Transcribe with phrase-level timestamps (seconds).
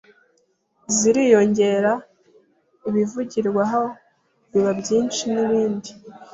[0.95, 1.93] ziriyongera,
[2.87, 3.81] ibizivugirwaho
[4.51, 5.89] biba byinshi n’ibindi.